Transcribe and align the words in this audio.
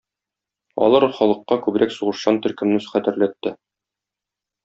Алар 0.85 1.03
халыкка 1.17 1.57
күбрәк 1.65 1.93
сугышчан 1.97 2.41
төркемне 2.47 2.81
хәтерләтте. 2.95 3.55